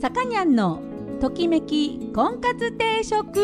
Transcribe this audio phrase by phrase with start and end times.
[0.00, 0.80] さかにゃんの
[1.20, 3.38] ときめき婚活定食。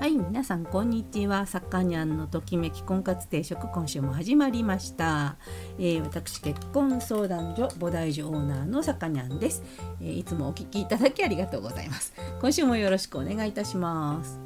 [0.00, 1.44] はい皆さんこんにちは。
[1.44, 5.36] さかにゃんのときめき婚活定食今週も始まりました、
[5.78, 9.62] えー私結婚相談所菩提所オーナーのさかにゃんです、
[10.00, 12.14] えーいつもお聞きいただきありがとうございます。
[12.40, 14.40] 今週もよろしくお願いいたします。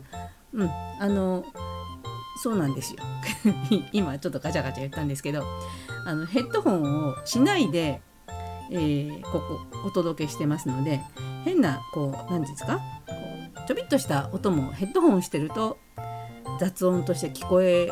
[0.54, 1.44] うんあの
[2.42, 3.00] そうなんですよ。
[3.92, 5.44] 今ちょっとガチャガチャ言ったんですけど
[6.06, 8.00] あのヘッドホンをしないで、
[8.70, 11.00] えーここお届けしてますので
[11.44, 12.78] 変なこう何ですか？
[13.06, 13.14] こ
[13.64, 15.78] うちょびっとした音もヘッドホンしてると
[16.58, 17.90] 雑音として聞こえ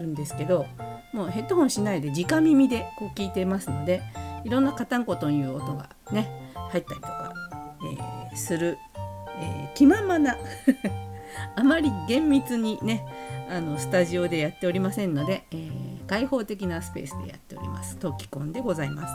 [0.00, 0.66] るんですけど
[1.12, 4.02] もうヘッドホンしないで直耳でこう聞いてますので
[4.44, 6.28] いろんなカタンコトンいう音がね
[6.70, 7.32] 入ったりとか、
[8.30, 8.76] えーする、
[9.40, 10.36] えー気ままな
[11.56, 13.04] あまり厳密にね
[13.48, 19.14] あのスタジオでやっておりませんので、えー開放的なスペースでやっておりますトキコンでございます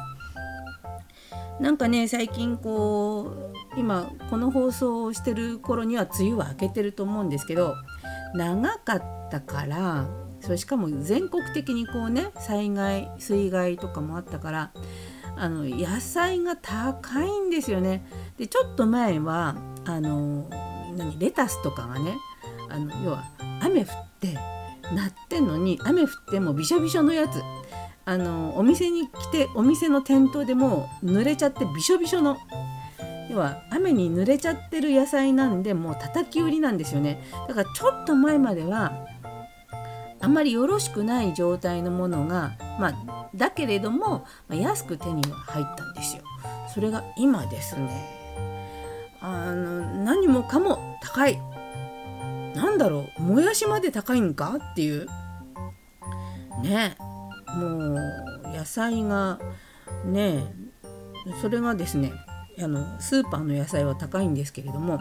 [1.61, 3.33] なんかね最近こ
[3.75, 7.75] う今この放送をしてる頃には梅雨は明けてると思うんですけど
[8.33, 10.07] 長かったから
[10.39, 14.71] それしかも全国的にこうね災害水害とかもあったから
[15.37, 18.05] あの野菜が高いんですよね。
[18.37, 20.49] でちょっと前はあの
[20.97, 22.17] 何レタスとかがね
[22.69, 23.23] あの要は
[23.61, 23.87] 雨降っ
[24.19, 24.33] て
[24.93, 27.41] なってんのに雨降ってもびしょびしょのやつ。
[28.03, 32.37] あのお店に来てお店の店頭でもう濡れちゃってびしょびしょの。
[33.29, 37.23] 要は雨に濡れちゃってる野菜なんでもう叩き売りなんですよね。
[37.47, 39.07] だからちょっと前までは
[40.19, 46.23] あんまりよろしくない状態のものがまあだけれども、まあ安く手に入ったんですよ。
[46.73, 48.19] それが今ですね。
[49.21, 51.39] あの何かも高い。
[52.55, 55.07] なんだろうもやしまで高いんかっていう。
[56.61, 56.95] ね
[57.55, 57.99] もう
[58.45, 59.39] 野菜が
[60.05, 60.53] ね
[61.41, 62.11] それがですね
[62.59, 64.99] あのスーパーの野菜は高いんですけれども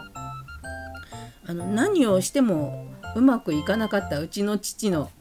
[1.45, 5.11] あの何をしてもうまくいかなかったうちの父の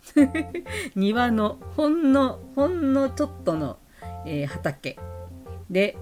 [0.95, 3.79] 庭のほんのほんのちょっとの、
[4.27, 4.99] えー畑
[5.71, 5.97] で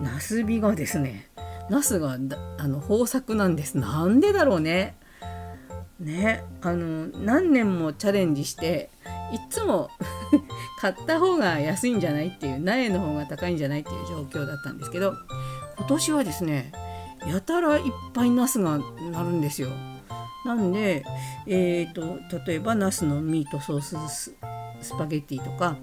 [0.00, 1.28] ナスビがですね
[1.72, 2.18] ナスが
[2.58, 4.94] あの豊作なんですなんでだろうね
[5.98, 8.90] ねあの何年もチャレンジして
[9.32, 9.88] いっつも
[10.80, 15.14] 買った方が安いんじゃないっていう苗の方が高いんじゃないっていう状況だったんですけど
[15.78, 16.72] 今年はですね
[17.26, 18.78] やたらいっぱいナスが
[19.10, 19.70] なるんですよ。
[20.44, 21.04] なんで、
[21.46, 24.34] えー、と例えばナスのミートソース
[24.82, 25.76] スパゲッティとか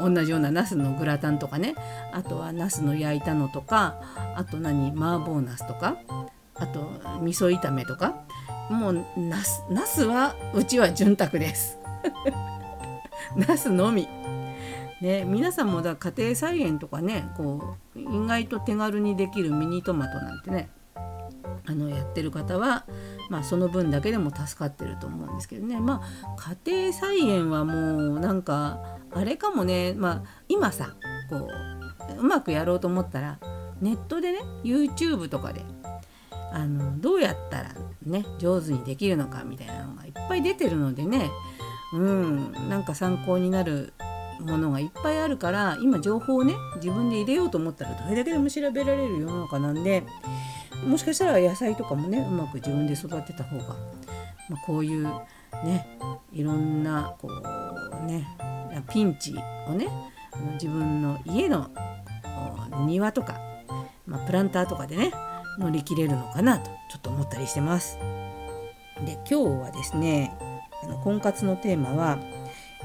[0.00, 1.74] 同じようなナスのグラタンとかね
[2.12, 4.00] あとはナスの焼いたのとか
[4.36, 5.98] あと何麻婆ナスとか
[6.54, 8.24] あと味噌炒めとか
[8.70, 11.78] もうナスナスはうちは潤沢です。
[13.36, 14.08] ナスのみ。
[15.00, 20.70] ね、皆さんもだ家庭菜園とかねこう意外と手軽にできるミニトマトなんてね
[21.66, 22.84] あのやってる方は、
[23.30, 25.80] まあ、その分だけでも助かってると思うんですけどね。
[25.80, 30.94] まあ家庭菜園はもうなんかあれかもね、まあ、今さ
[31.30, 31.48] こ
[32.16, 33.38] ううまくやろうと思ったら
[33.80, 35.64] ネットでね YouTube とかで
[36.52, 37.74] あのどうやったら
[38.04, 41.30] ね上手にできるのかみたいなのがいっぱい出てるのでね。
[41.92, 43.92] うんなんか参考になる
[44.40, 50.04] ものがいっぱいあるから今情報をね自分で入れようと思ったらどれだけでも調べられる世の中なんで
[50.86, 53.76] もしかしたら野菜とかもねうまく自分で育てた方が、
[54.48, 55.04] まあ、こういう
[55.64, 55.98] ね
[56.32, 58.26] いろんなこうね
[58.92, 59.34] ピンチ
[59.68, 59.88] をね
[60.54, 61.70] 自分の家の
[62.86, 63.38] 庭とか、
[64.06, 65.12] まあ、プランターとかでね
[65.58, 67.98] 乗り切れるのかなとちょっと思ったりしてます。
[69.04, 70.36] で今日はですね
[70.82, 72.18] あの婚活のテーマは、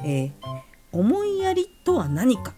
[0.04, 2.54] えー思いやりとは何か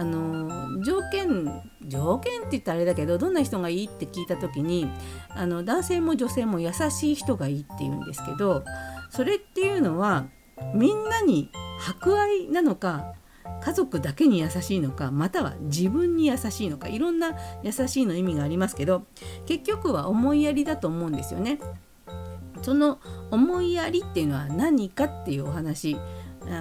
[0.00, 4.90] あの条件条件って言ったらあれだけどどんな人がいいって聞いた時に
[5.28, 8.64] あの男性も女性も優しい人がいいって言うんですけど
[9.10, 10.28] それっていうのは
[10.74, 13.12] みんなに博愛なのか
[13.62, 19.04] 家族だけに優しいのかまたは自分に優しいのかいろんな優しいの意味がありますけど
[19.44, 21.58] 結局は思いやりだと思うんですよね。
[22.62, 22.98] その
[23.30, 25.96] 思いやりっていうのは何かっていうお話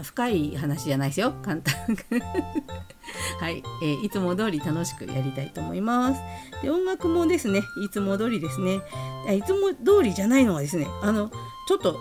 [0.04, 1.34] 深い話じゃないですよ。
[1.42, 1.74] 簡単。
[3.40, 6.22] はい、えーいつも通り楽しくやりたいと思います。
[6.62, 8.82] で音楽もですねいつも通りですね。
[9.36, 11.30] いつも通りじゃないのはですねあの
[11.68, 11.98] ちょっと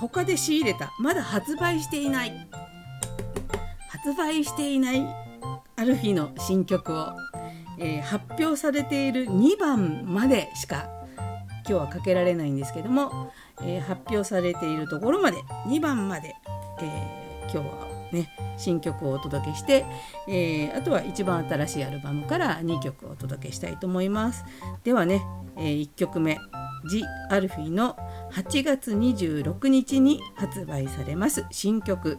[0.00, 2.48] 他で仕入れたまだ発売していない
[3.88, 5.06] 発売していない
[5.76, 7.12] ある日の新曲を、
[7.78, 10.88] えー発表されている2番までしか
[11.68, 13.32] 今日はかけられないんですけども、
[13.62, 16.34] えー発表されているところまで2番まで
[16.80, 19.84] えー、今日はね新曲をお届けして、
[20.28, 24.44] えー、あとは一番新しいアルバムから2曲お届けしたいと思います。
[24.84, 25.22] ではね、
[25.56, 26.38] えー、1曲目
[26.88, 27.96] 「ジ・アルフィの
[28.32, 31.44] 8月26日に発売されます。
[31.50, 32.18] 新曲、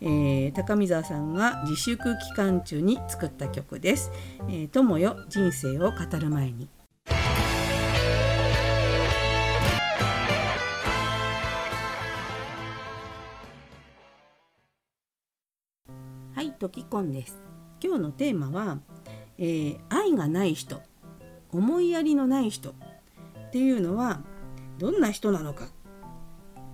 [0.00, 4.10] えー、高見沢さんが自粛期間中に作った曲です
[4.48, 6.68] 「えー、友よ人生を語る前に」
[16.66, 17.38] はいトキコンです。
[17.80, 18.80] 今日のテーマは、
[19.38, 20.82] えー、愛がない人
[21.52, 22.72] 思いやりのない人っ
[23.52, 24.20] ていうのは
[24.76, 25.68] どんな人なのか。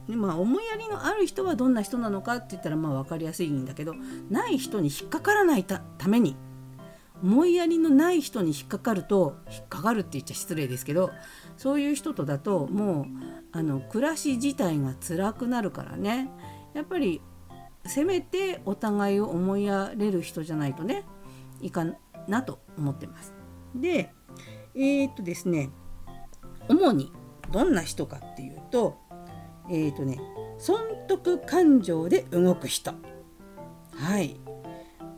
[0.08, 3.94] でまあ思いやりのある人はどんな人なのかって言ったらまあ分かりやすいんだけど
[4.30, 6.36] ない人に引っかからないために
[7.22, 11.10] 思いやりのない人に引っかかると引っかかるって言っちゃ失礼ですけど
[11.58, 13.06] そういう人とだともう
[13.52, 16.30] あの暮らし自体が辛くなるからね。
[16.74, 17.20] やっぱり
[17.86, 21.04] せめてお互いを思いやれる人じゃないとね
[21.60, 21.84] いか
[22.28, 23.34] なと思ってます。
[23.74, 24.12] で
[24.74, 25.70] えー、っとですね
[26.68, 27.12] 主に
[27.50, 28.98] どんな人かっていうと
[29.70, 30.20] えっ、とね
[30.58, 32.92] 損得感情で動く人。
[33.94, 34.36] はい。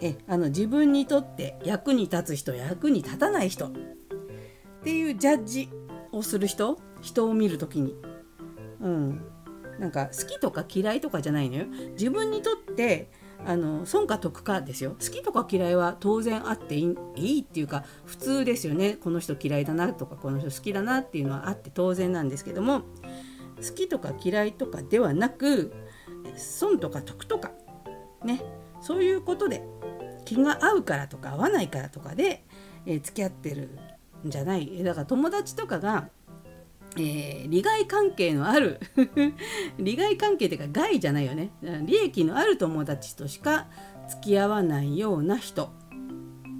[0.00, 3.66] えあの自分にとって役に立つ人役に立たない人。
[3.66, 3.70] っ
[4.82, 5.70] ていうジャッジ
[6.12, 7.94] をする人人を見る時に。
[8.80, 9.33] うん。
[9.78, 11.66] なんか好きとか嫌いとかじゃないのよ。
[11.92, 13.10] 自分にとって
[13.46, 14.92] あの損か得かですよ。
[14.92, 18.94] 好きとか嫌いは当然あっていいっていうか普通ですよね。
[18.94, 22.82] この人嫌いだなとかこの人好きだなっていうのはあって当然なんですけども
[23.56, 25.72] 好きとか嫌いとかではなく
[26.36, 27.52] 損とか得とか
[28.24, 28.42] ね。
[28.80, 29.62] そういうことで
[30.26, 32.44] 気が合うからとか合わないからとかで、
[32.84, 33.70] えー、付き合ってる
[34.26, 34.82] んじゃない。
[34.82, 36.08] だから友達とかが、
[36.96, 38.80] えー、利害関係のある
[39.78, 41.50] 利害関係っていうか害じゃないよね。
[41.86, 43.66] 利益のある友達としか
[44.08, 45.72] 付き合わないような人。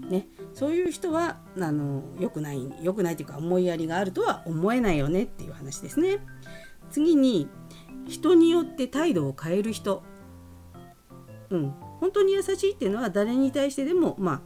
[0.08, 0.26] ね。
[0.52, 6.18] そういう人はあの良くない良くないというか思いやりがあるとは思えないよねっていう話ですね。
[6.90, 7.48] 次に
[8.06, 10.02] 人によって態度を変える人。
[11.50, 11.70] うん。
[12.00, 14.42] 本当に優しいっていうのは誰に対してでもま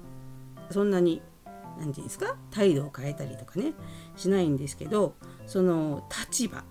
[0.66, 1.22] あそんなに
[1.78, 2.36] 何て言うんですか？
[2.50, 3.72] 態度を変えたりとかね
[4.16, 5.14] しないんですけど
[5.46, 6.64] その立場。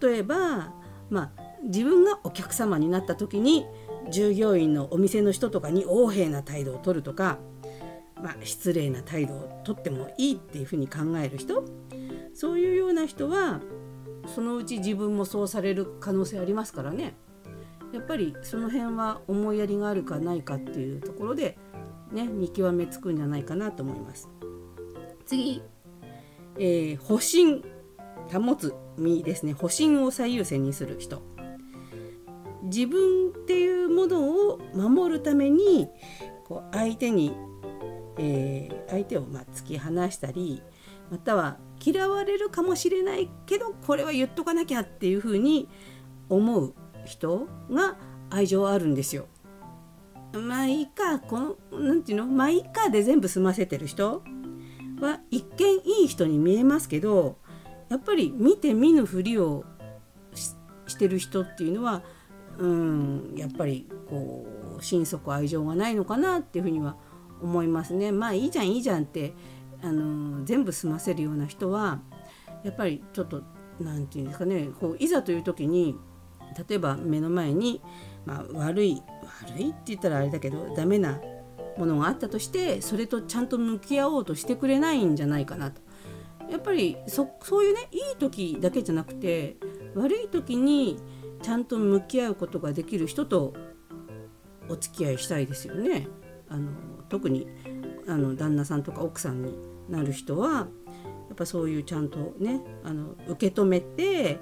[0.00, 0.72] 例えば
[1.10, 3.66] まあ自分がお客様になった時に
[4.10, 7.38] 従業員のお店の人とかに横柄な態度を取るとか、
[8.20, 11.64] まあ、失礼な態度をとってもいいっていうふうに考える人
[12.34, 13.60] そういうような人は
[14.26, 17.14] そのうち自分もそうされる可能性ありますからね。
[17.92, 21.58] やっぱりその辺は思いやりがあるかないかっていうところで
[22.12, 24.28] ね見極めつくんじゃないかなと思います。
[25.26, 25.62] 次、
[26.58, 27.62] えー、保身
[28.30, 29.52] 保つ身ですね。
[29.52, 31.22] 保身を最優先にする人。
[32.64, 35.88] 自分っていうものを守るために
[36.44, 37.34] こう相手に、
[38.18, 40.62] えー、相手をま突き放したり
[41.10, 45.68] または嫌われるかもしれないけどこれは言っとかなきゃっていうふうに
[46.28, 46.74] 思う
[47.04, 47.96] 人が
[48.30, 49.26] 愛情あるんですよ。
[50.40, 52.32] まあいいかこの何て言うの？
[52.32, 54.22] まあいいかで全部済ませてる人
[55.00, 57.38] は一見いい人に見えますけど
[57.88, 59.64] やっぱり見て見ぬふりを
[60.86, 62.02] してる人っていうのは
[62.58, 64.46] うんやっぱりこ
[64.78, 66.96] う心底愛情がないのかなっていうふうには
[67.42, 68.12] 思いますね。
[68.12, 69.34] まあいいじゃんいいじゃんって
[69.82, 72.00] あの全部済ませるような人は
[72.62, 73.42] やっぱりちょっと
[73.80, 75.96] 何て言うんですかねこういざという時に
[76.68, 77.80] 例えば目の前に、
[78.24, 79.02] まあ、悪い
[79.48, 81.20] 悪いって言ったらあれだけどダメな
[81.76, 85.80] ものがあったとしてそれとちゃんと向き合おうとしてくれないんじゃないかなと。
[86.50, 89.56] やっぱりそういうねいい時だけじゃなくて
[89.94, 90.98] 悪い時に
[91.40, 93.54] ちゃんと向き合うことができる人と
[94.68, 96.08] お付き合いしたいですよね。
[96.48, 96.70] あの
[97.08, 97.48] 特に
[98.06, 99.54] あの旦那さんとか奥さんに
[99.88, 104.40] なる人はやっぱそういうちゃんとねあの受け止めて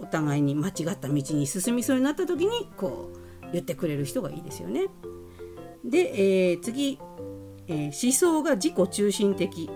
[0.00, 4.86] お互いに間違った道に進みそうになった時にこう言ってくれる人がいいですよね。
[5.84, 6.98] で、えー、次、
[7.66, 9.70] えー、思想が自己中心的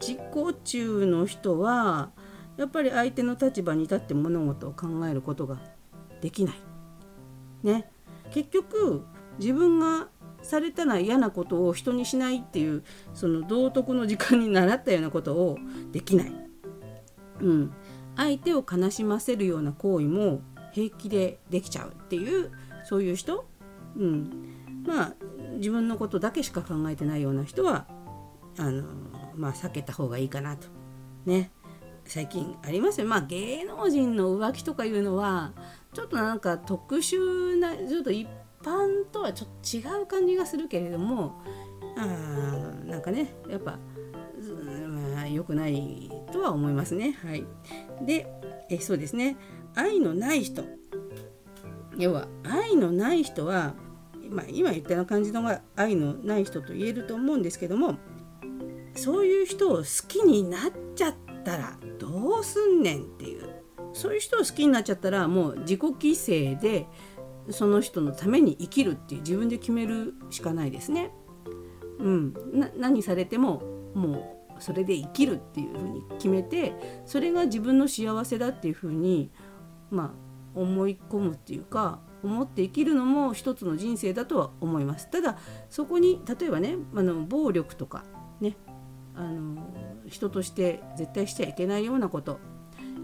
[0.00, 0.18] 自己
[0.64, 2.10] 中の人は
[2.56, 5.58] やっぱり相手の立場に立って物事を考えることが
[6.20, 6.54] できない。
[7.62, 7.90] ね、
[8.30, 9.04] 結局
[9.38, 10.08] 自分が
[10.42, 15.58] されたら嫌なことを人にしないっていうその道徳の時間に習ったようなことを
[15.90, 16.32] できない、
[17.40, 17.72] うん、
[18.16, 20.40] 相手を悲しませるような行為も
[20.72, 22.50] 平気でできちゃうっていう
[22.84, 23.48] そういう人、
[23.96, 25.14] うん、まあ
[25.56, 27.86] 自分のことだけしか考えてないような人は
[28.58, 28.84] あの
[29.34, 30.68] まあ避けた方がいいかなと。
[31.24, 31.50] ね。
[32.08, 35.52] 最近ありますよまあ芸能人の浮気とかいうのは
[35.92, 38.28] ちょっとなんか特殊なちょっと一
[38.62, 41.42] 般とはちょっと違う感じがするけれども
[41.96, 42.06] あ
[42.84, 43.72] なんかねやっぱ
[44.86, 47.18] まあくないとは思いますね。
[47.24, 47.46] はい、
[48.02, 48.26] で
[48.68, 49.36] えそうですね。
[49.74, 50.64] 愛のない人。
[51.96, 53.74] 要は愛のない人は、
[54.28, 57.96] まあ、今言ったような感じのが愛のない人と言えると思うんですけども
[58.94, 63.48] そういう人を好きになっちゃったらどうすんねんっていう。
[63.94, 66.86] そういう人を好きになっちゃったらもう自己犠牲で
[67.48, 71.12] その人のために生きるっていう自分で決めるしかないですね。
[71.98, 72.34] うん、
[72.76, 73.62] 何されても
[73.94, 79.30] もそれで生きるっていうふうに決めてそれが自分の幸せだっていうふうに
[79.90, 85.36] まあ思い込むっていうか思って生きるのも一つの人生だとは思いますただ
[85.68, 88.04] そこに例えばねあの暴力とか
[88.40, 88.56] ね
[89.14, 89.66] あの
[90.06, 92.38] 人として絶対しちゃいけないようなこと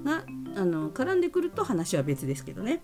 [0.05, 0.25] が
[0.57, 2.83] あの絡んでくると話は別ですけどね。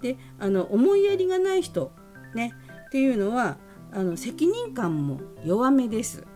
[0.00, 1.92] であの思いやりがない人、
[2.34, 2.54] ね、
[2.86, 3.58] っていうのは
[3.92, 6.26] あの責任感も弱めです。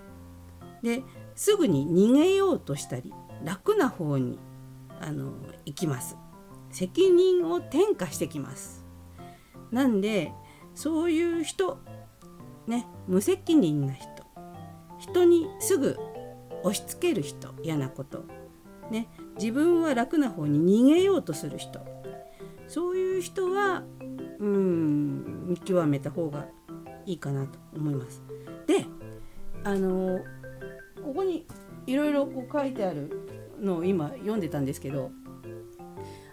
[0.87, 1.02] で
[1.35, 3.12] すぐに逃げようとしたり
[3.45, 4.38] 楽な方に
[5.00, 5.33] あの
[5.66, 6.16] 行きます。
[6.71, 8.85] 責任を転嫁してきます。
[9.71, 10.33] なんで
[10.75, 11.78] そういう人
[12.66, 14.09] ね無責任な人
[14.99, 15.99] 人にすぐ
[16.62, 18.25] 押し付ける人嫌なこと
[18.90, 21.81] ね自分は楽な方に逃げようとする人
[22.69, 23.83] そういう人は
[24.38, 26.47] うん見極めた方が
[27.05, 28.23] いいかなと思います。
[28.66, 28.85] で
[29.64, 30.21] あの
[31.06, 31.46] ここに
[31.86, 33.28] いろいろ書いてある
[33.60, 35.12] のを今読んでたんですけど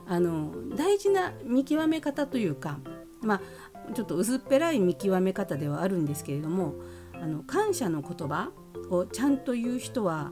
[0.08, 2.80] あの大事な見極め方というか
[3.22, 6.74] まあちょっと薄っぺらい見極め方ではあるんですけれども
[7.14, 8.52] あの感謝の言葉
[8.90, 10.32] をちゃんと言う人は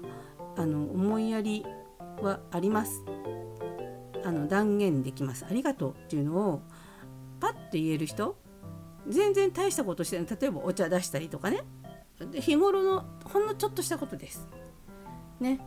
[0.57, 1.63] あの思いやり
[2.21, 3.03] はあります。
[4.23, 5.45] あの断言できます。
[5.49, 6.61] ありがとうっていうのを
[7.39, 8.37] パッと言える人
[9.07, 10.27] 全然大したことしてない。
[10.39, 11.63] 例えばお茶出したりとかね。
[12.33, 14.47] 日頃のほんのちょっとしたことです。
[15.39, 15.59] ね。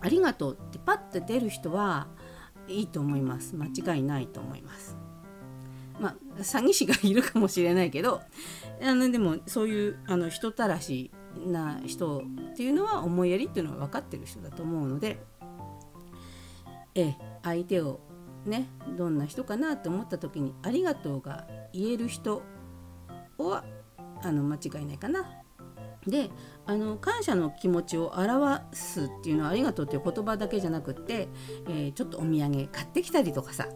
[0.00, 2.08] ありがとうってパッと出る人は
[2.68, 3.54] いいと思います。
[3.56, 4.96] 間違いないと思います。
[6.00, 8.22] まあ詐欺師がいるかもしれないけど
[8.82, 11.10] あのでもそういうあの人たらし
[11.46, 15.18] な人っていうのは思いやりっていうのは分かってる人だと思うので
[16.94, 18.00] え相手を
[18.46, 22.42] ねどんな人かなと思った時に「ありがとう」が言える人
[23.36, 23.64] は
[24.22, 25.39] あの間違いないかな。
[26.06, 26.30] で
[26.66, 31.28] あの感謝の気持ちを表すっていうのは「ありがとう」っていう言葉だけじゃなくって、
[31.68, 33.68] えー、ちょっとお土産買ってきたりとかさ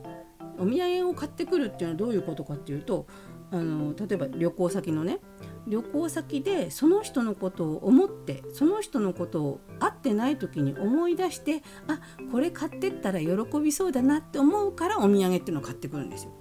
[0.59, 3.07] お土産を買ってくるっていうのはどういうことかっていうと
[3.50, 5.21] あの例えば旅行先のね
[5.66, 12.00] 旅行先でその人のことを思ってその人のことを会ってない時に思い出してあ
[12.33, 13.28] これ買ってったら喜
[13.61, 16.33] びそうだなって思うからお土産っていうのを買ってくるんですよ。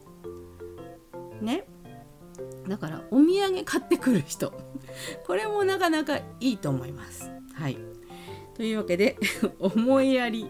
[1.41, 1.65] ね
[2.67, 4.53] だからお土産買ってくる人。
[5.25, 7.31] これもなかなかいいと思います。
[7.53, 7.77] はい。
[8.55, 9.17] というわけで
[9.59, 10.47] 思いやり。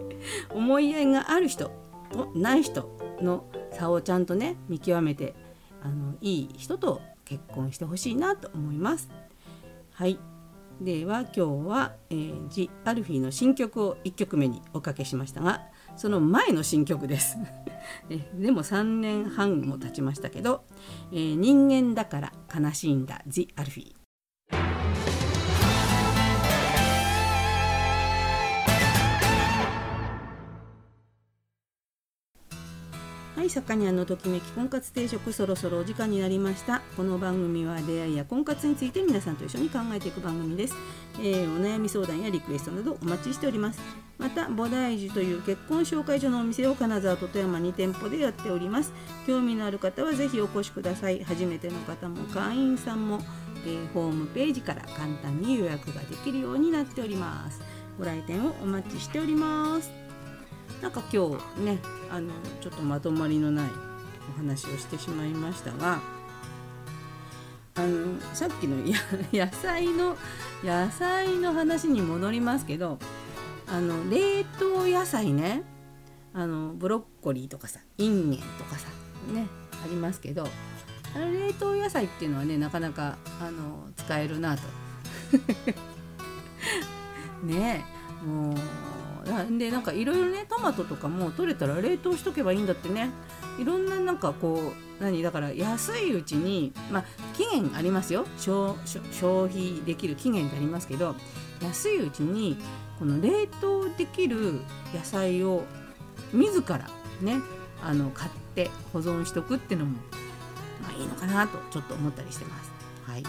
[0.52, 1.70] 思いやりがある人
[2.12, 5.34] とない人の差をちゃんとね見極めて
[5.82, 9.10] あのいい人と結婚してほしいなと思います。
[9.92, 10.18] はい。
[10.80, 15.62] では今日は、えー、ジ・アルフィーの新曲を1曲目におかけしましたが
[15.96, 17.38] その前の新曲です。
[18.34, 20.64] でも3年半も経ちましたけど
[21.12, 23.94] 「えー、人間だから悲しいんだジ・アルフィー」
[33.44, 36.80] はい、さかにゃんのときめき婚活定食そろそろお時間になりました。
[36.96, 40.74] この番組は出会いや婚活について皆さんと一緒に考えていく番組です、
[41.18, 43.82] えー、お悩み相談やリクエストなどお待ちしております。
[44.16, 48.94] また菩提寺という結婚紹介所のお店を金沢と富山2店舗でやっております。
[49.26, 51.22] 興味のある方はぜひお越しください。
[51.22, 53.20] 初めての方も会員さんも、
[53.66, 57.60] えー、ホームページから簡単に予約ができるようになっております。
[57.98, 60.03] ご来店をお待ちしております。
[60.84, 61.78] なんか今日ね
[62.10, 62.28] あの
[62.60, 63.70] ちょっとまとまりのない
[64.34, 65.98] お話をしてしまいましたが
[67.74, 68.76] あのさっきの
[69.32, 70.14] 野菜の
[70.62, 72.98] 野菜の話に戻りますけど
[73.66, 75.62] あの冷凍野菜ね
[76.34, 78.88] あのブロッコリーとかさインゲンとかさ
[79.32, 79.46] ね
[79.82, 80.46] ありますけど
[81.16, 84.62] あの冷凍野菜っていうのはねなかなかあの使えるなと。
[87.42, 87.86] ね
[88.22, 88.54] もう
[89.58, 93.10] でなんかいろいろねトマトとかも取れたら冷凍しとけばいいんだってね。
[93.58, 95.22] いろんななんかこう何？
[95.22, 97.04] だから安いうちにまあ
[97.34, 98.26] 期限ありますよ。
[98.36, 98.74] 消
[99.44, 101.14] 費できる期限ってありますけど
[101.62, 102.58] 安いうちに
[102.98, 104.60] この冷凍できる
[104.94, 105.64] 野菜を
[106.32, 106.78] 自ら
[107.20, 107.40] ね
[107.82, 109.92] あの買って保存しとくっていうのも、
[110.82, 112.72] まあ、いいのかなとちょっと思ったりしてます。
[113.06, 113.22] はい。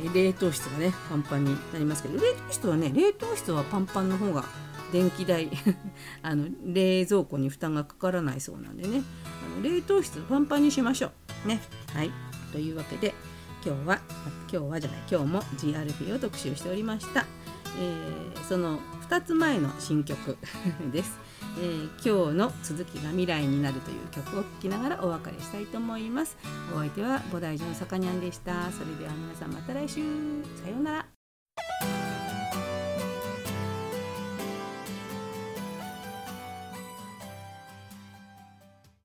[0.00, 4.44] 冷凍室がねパンパンになりますけど冷凍室はね冷凍室はパンパンの方が
[4.92, 5.50] 電気代
[6.22, 9.02] あの冷蔵庫に負担がかからないそうなんでね。
[9.44, 11.10] あの冷凍室パンパンにしましょ
[11.44, 11.48] う。
[11.48, 11.60] ね。
[11.92, 12.10] はい。
[12.52, 13.14] というわけで
[13.64, 14.00] 今日は
[14.50, 17.26] 今日はじゃない今日も GRP を特集しておりました、
[17.78, 20.36] えー、その2つ前の新曲
[20.92, 21.18] です、
[21.58, 26.36] えー、今日の続きが未来になるという曲を聴きながらお別れしたいと思います。
[26.74, 28.70] お相手は菩提寺のさかにゃんでした。
[28.72, 30.02] それでは皆さんまた来週。
[30.62, 31.05] さようなら。